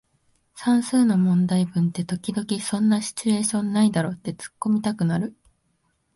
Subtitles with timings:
[0.55, 5.35] 算数の問題文って時々そんなシチュエーションないだろってツッコミたくなる